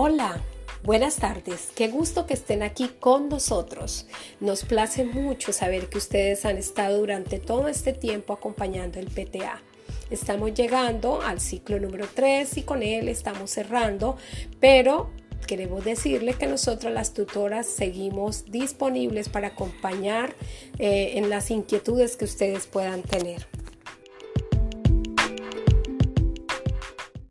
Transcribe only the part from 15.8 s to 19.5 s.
decirle que nosotros las tutoras seguimos disponibles para